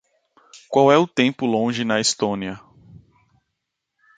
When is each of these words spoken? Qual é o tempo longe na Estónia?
Qual 0.67 0.91
é 0.91 0.97
o 0.97 1.05
tempo 1.07 1.45
longe 1.45 1.85
na 1.85 1.99
Estónia? 2.01 2.59